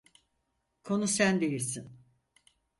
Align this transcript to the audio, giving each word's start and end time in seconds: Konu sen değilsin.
Konu 0.83 1.07
sen 1.07 1.41
değilsin. 1.41 1.97